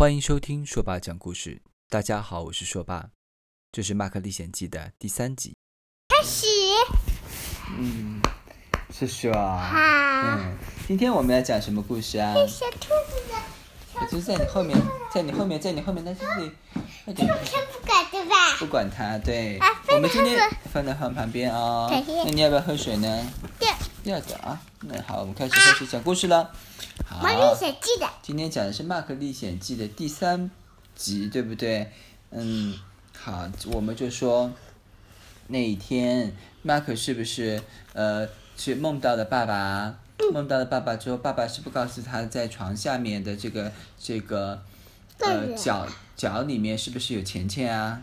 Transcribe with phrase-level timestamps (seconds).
[0.00, 1.60] 欢迎收听硕爸讲故事。
[1.90, 3.10] 大家好，我是硕爸，
[3.70, 5.54] 这是《马克历险记》的第三集。
[6.08, 6.46] 开始。
[7.76, 8.18] 嗯，
[8.90, 9.58] 是说啊。
[9.60, 10.38] 好。
[10.38, 10.56] 嗯，
[10.88, 12.32] 今天我们要讲什么故事啊？
[12.46, 13.34] 小兔子的。
[14.00, 14.80] 我就是在你后面，
[15.12, 16.50] 在你后面，在你后面，在这里。
[17.04, 18.56] 这个先不管对吧？
[18.58, 19.58] 不管它，对。
[19.58, 21.90] 啊，我们今天放在旁旁边哦。
[21.90, 23.26] 那你要不要喝水呢？
[23.60, 24.14] 要。
[24.14, 24.58] 要的啊。
[24.80, 26.50] 那好，我们开始开始讲故事了。
[27.06, 27.26] 好。
[27.26, 28.08] 历险记的。
[28.22, 30.50] 今天讲的是《马克历险记》的第三
[30.94, 31.90] 集，对不对？
[32.30, 32.78] 嗯，
[33.18, 34.52] 好，我们就说
[35.48, 37.60] 那一天，马克是不是
[37.92, 39.98] 呃，是梦到了爸爸？
[40.32, 44.62] 梦到了爸爸之后，爸爸是不告诉他在床下面的这个这个
[45.18, 48.02] 呃脚脚里面是不是有钱钱啊？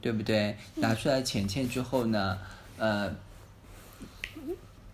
[0.00, 0.58] 对不对？
[0.74, 2.36] 拿出来钱钱之后呢，
[2.76, 3.10] 呃，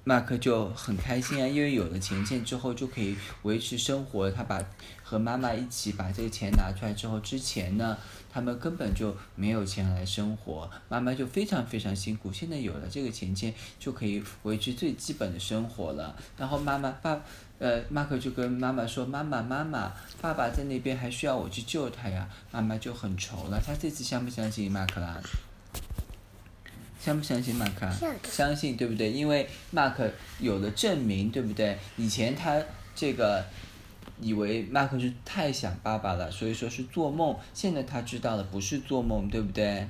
[0.03, 4.31] 马克就很开心啊，因为有了钱钱之后就可以维持生活。
[4.31, 4.61] 他把
[5.03, 7.97] 和妈妈一起把这个钱拿出来之后，之前呢，
[8.33, 12.33] 他们根本就没有钱来生活，妈妈就非常非常辛苦。
[12.33, 16.17] 现在有了这个钱钱，就可以维持最基本的生活了。
[16.37, 17.20] 然后妈妈爸，
[17.59, 23.61] 呃，马克就跟妈妈说：“妈妈妈妈，爸爸在那边还需要我去救他呀。”妈妈就很愁了。
[23.64, 25.20] 他这次相不相信马克啦？
[27.01, 27.91] 相不相信马克？
[28.23, 29.11] 相信，对不对？
[29.11, 31.77] 因为马克有了证明，对不对？
[31.97, 32.62] 以前他
[32.95, 33.45] 这个。
[34.23, 37.34] 以为马克是太想爸爸了，所以说是做梦。
[37.55, 39.89] 现在他知道了，不是做梦，对不对？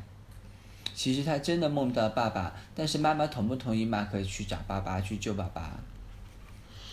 [0.94, 5.76] 其实他真的梦到爸爸，但是妈妈同不同意马克去找爸爸去救爸爸？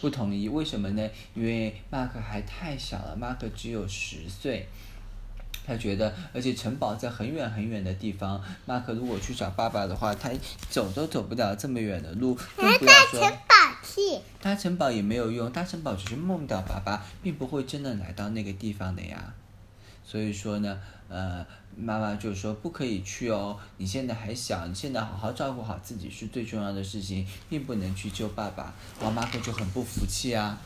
[0.02, 1.10] 不同意，为什么呢？
[1.36, 4.68] 因为马克还太小了，马克只有十岁。
[5.68, 10.32] 他觉得，而且城堡在很远很远的地方，马克如果去找爸爸的话，他
[10.70, 14.22] 走都走不了这么远的路，更不要说搭城堡去。
[14.42, 19.34] 搭城堡也没有用，搭城堡只是梦到爸爸，并不会真的来到那个地方的呀。
[20.06, 28.74] 所以说呢，呃，妈妈就说不可以去哦，你现在还小，你现在好好照顾好自己是最重要的事情，并不能去救爸爸。
[29.02, 30.58] 然后马克就很不服气啊。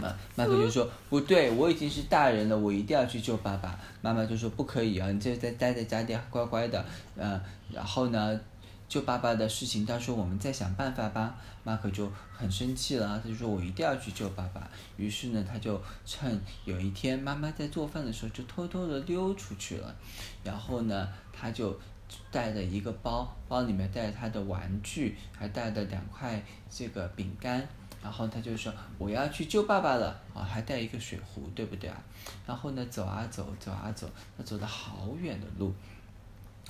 [0.00, 6.84] 马马克就说：“不对，我已经是大人了，我一定要去救爸爸。”妈妈就说：“不可以啊，你就在待在家里乖乖的，
[7.16, 8.40] 嗯、呃，然后呢，
[8.88, 19.94] 救爸爸的事情到时候我们再想办法吧。”马可就很生气了，他就说：“我一定要去救爸爸。”于是呢，他就趁有一天妈妈在做饭的时候，就偷偷的溜出去了，
[20.42, 21.78] 然后呢，他就
[22.32, 27.64] 带着一个包，包里面带着他的玩具，还带着两块这个饼干。
[28.02, 31.96] 然后他就说：“我要去救爸爸了啊，还带一个水壶，对不对啊？”
[32.44, 35.72] 然后呢，走啊走，走啊走，他走了好远的路。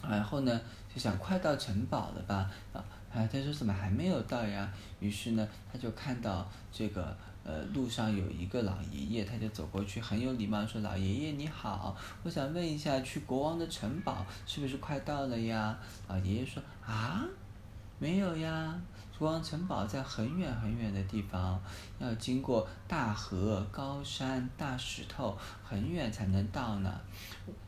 [0.06, 0.60] 然后呢，
[0.94, 2.50] 就想快到城堡了吧？
[2.72, 4.70] 啊，他说怎么还没有到呀？
[5.00, 15.78] 于是呢，他就看到这个呃路上有一个老爷爷，他就走过去，很有礼貌说：“老爷爷你好，我想问一下，去国王的城堡是不是快到了呀？”
[16.09, 17.25] 老爷爷说：“啊。”
[18.03, 18.75] 没有呀，
[19.17, 21.63] 国王城堡在很远很远的地方，
[22.01, 27.01] 要经过大河、高山、大石头，很远才能到呢。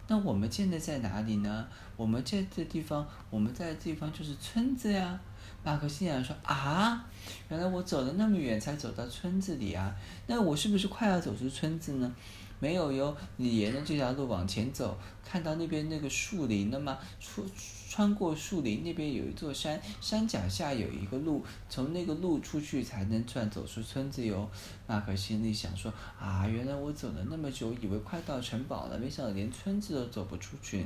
[0.08, 1.64] 那我们现在在哪里呢？
[1.96, 5.20] 我们在这地方，我们在的地方就是村子呀。
[5.62, 7.06] 马克心想说啊，
[7.48, 9.94] 原来我走了那么远才走到村子里啊，
[10.26, 12.12] 那我是不是快要走出村子呢？
[12.60, 16.98] 没有哟，你沿着这条路往前走，看到那边那个树林了吗？
[17.20, 17.44] 出。
[17.86, 24.50] 穿过树林，那边有一座山，山脚下有一个路，从那个路出去才能算走出村子哟。
[24.88, 30.84] 马克心里想说：啊，原来我走了那么久，以为快到城堡了，没想到连村子都走不出去。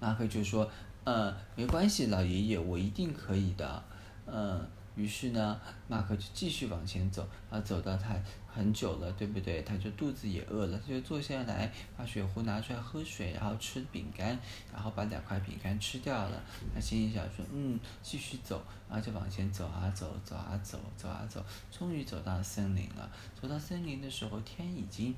[0.00, 0.68] 马克就说：
[1.04, 3.84] 嗯，没关系，老爷爷，我一定可以的。
[4.26, 4.66] 嗯。
[4.96, 9.60] 于是呢，马克就继续往前走，啊，走到他很久了，对不对？
[9.62, 14.38] 他就肚子也饿了，他就坐下来，把水壶拿出来喝水，然后吃饼干，
[14.72, 16.42] 然后把两块饼干吃掉了。
[16.74, 23.10] 他心里想说，嗯，继续走，然后就往前走啊走，走啊走，走啊走，终于走到森林了。
[23.38, 25.14] 走到森林的时候，天已经，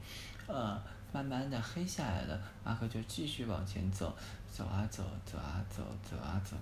[0.48, 2.40] 呃，慢慢的黑下来了。
[2.64, 4.12] 马克就继续往前走，
[4.50, 6.56] 走啊走，走啊走，走啊走。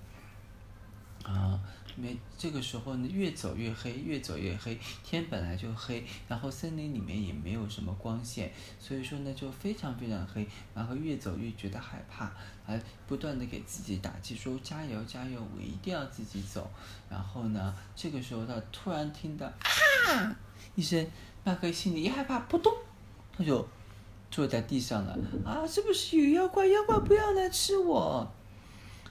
[1.25, 1.59] 啊，
[1.97, 4.79] 没这个时候呢，越走越黑，越走越黑。
[5.03, 10.47] 天本来就黑，然后森林里面也没有什么光线，所以说呢，就非常非常黑。
[10.75, 12.31] 然后越走越觉得害怕，
[12.65, 16.71] 还不断的给自己打气，说加油加油，我一定要自己走。
[17.09, 20.37] 然后呢，这个时候他突然听到啊
[20.75, 21.07] 一声，
[21.43, 22.73] 麦克心里一害怕，扑通，
[23.37, 23.67] 他就
[24.31, 25.19] 坐在地上了。
[25.45, 26.67] 啊，是不是有妖怪？
[26.67, 28.31] 妖怪不要来吃我！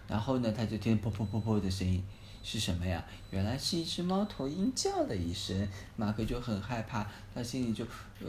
[0.08, 2.04] 然后呢，他就听“噗噗噗噗”的声音，
[2.48, 3.04] 是什么呀？
[3.32, 7.04] 原来是一只猫头鹰叫了一声，马克就很害怕，
[7.34, 7.84] 他心里就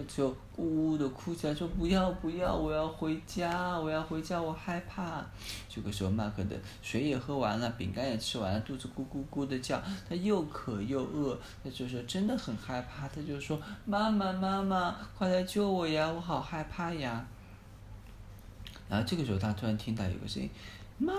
[0.09, 5.23] 就呜呜的哭起来，说不要不要，我要回家，我要回家，我害怕。
[5.69, 9.79] 这个时候，马克的水也喝完了，饼干也吃完了，肚子咕咕咕的叫，
[10.09, 17.23] 他又渴又饿，他就说真的很害怕，他就说妈妈妈妈，快来救我呀，我好害怕呀。
[18.89, 20.49] 然后这个时候，他突然听到有个声音
[20.97, 21.13] 妈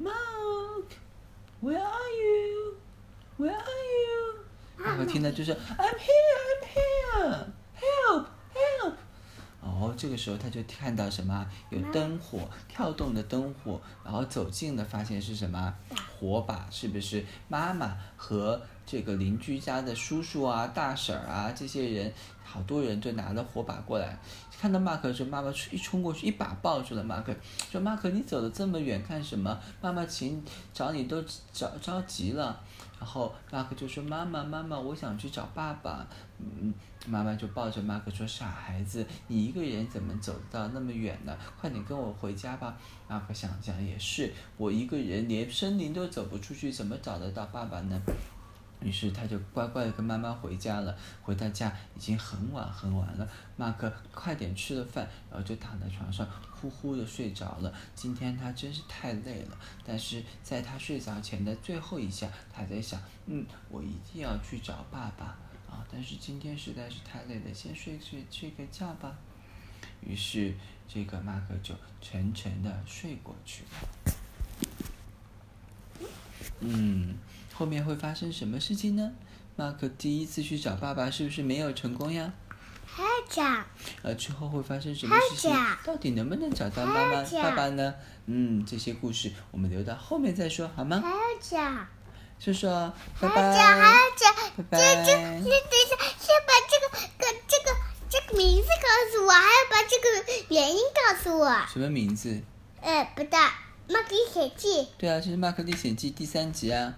[0.00, 4.44] ，Mark，Mark，Where are you？Where are you？
[4.78, 6.62] 然后听到就是 I'm here，I'm
[7.80, 8.94] here，Help，Help。
[9.60, 11.46] 哦，这个时候他就看到什么？
[11.70, 15.74] 有灯火，跳动的灯火，然后走近了，发现是什么？
[16.18, 17.24] 火把，是不是？
[17.48, 22.12] 妈妈和这个邻居家的叔叔啊、大婶啊这些人。
[22.48, 24.16] 好多人都拿了火把过来，
[24.58, 27.34] 看到马可的时，妈妈一冲过去，一把抱住了马克，
[27.70, 29.58] 说：“马克，你走的这么远干什么？
[29.82, 30.42] 妈妈请
[30.72, 31.20] 找你都
[31.52, 32.58] 着着急了。”
[32.98, 36.06] 然后马克就说：“妈妈，妈妈，我想去找爸爸。”
[36.38, 36.72] 嗯，
[37.06, 41.36] 妈妈就抱着马克说：“傻孩子，你一个人怎么走到那么远呢？
[41.60, 42.74] 快点跟我回家吧。”
[43.08, 48.00] 马克想想也是，我一个人连森林都走不出去，怎么找得到爸爸呢？
[48.80, 50.96] 于是他就乖乖的跟妈妈回家了。
[51.22, 57.72] 回到家已经很晚很晚了，马克快点吃了饭，然后就躺在床上呼呼的睡着了。
[57.94, 65.24] 今天他真是太累了，但是在他睡着前的最后一下，他在想，嗯，我一定要去找爸爸
[65.68, 65.84] 啊！
[65.90, 69.16] 但是今天实在是太累了，先睡睡睡个觉吧。
[70.00, 70.54] 于是
[70.86, 73.68] 这个马克就沉沉的睡过去了。
[76.60, 77.16] 嗯。
[77.56, 79.12] 后面会发生什么事情呢？
[79.56, 82.30] 马克第一次去找爸爸，是不是没有成功呀？
[82.84, 83.64] 还要讲。
[84.02, 85.50] 呃，之后会发生什么事情？
[85.82, 87.94] 到底能不能找到妈妈、爸爸呢？
[88.26, 91.00] 嗯，这些故事我们留到后面再说，好吗？
[91.02, 91.88] 还要讲。
[92.38, 93.34] 说说，拜拜。
[93.34, 94.34] 还要讲，还要讲。
[94.56, 94.78] 拜拜。
[94.96, 96.86] 就就你等一下，先把这个、
[97.16, 97.76] 个、这个、
[98.10, 101.66] 这个名字告诉我，还要把这个原因告诉我。
[101.72, 102.38] 什么名字？
[102.82, 103.48] 呃，不大，
[103.88, 104.68] 《马克历险记》。
[104.98, 106.92] 对啊，这是《马克历险记》第三集啊。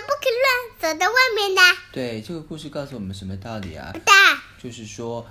[0.00, 1.62] 不可以乱走在外面的。
[1.92, 3.92] 对，这个故事告诉我们什么道理啊？
[4.62, 5.26] 就是说，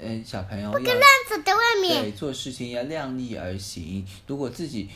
[0.00, 2.02] 嗯，小朋友不可乱走在外面。
[2.02, 4.06] 对，做事情要量力而行。
[4.26, 4.88] 如果自己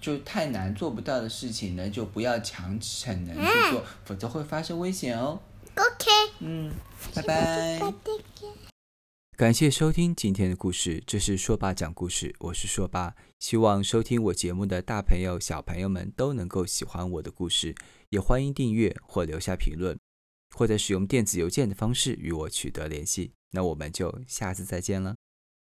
[0.00, 5.38] 就太难做不到的事情呢，就不要强逞能去做，嗯、否则会发生危险哦。
[5.74, 6.10] OK。
[6.38, 6.72] 嗯，
[7.14, 7.80] 拜拜。
[9.36, 13.14] 感谢收听今天的故事，这是说爸讲故事，我是说爸。
[13.38, 17.74] 希望收听我节目的大朋友、小朋友们都能够喜欢我的故事，
[18.08, 19.98] 也欢迎订阅或留下评论，
[20.56, 23.32] 或者使用电子邮件的方式与我取得联系。
[23.50, 25.14] 那我们就下次再见了。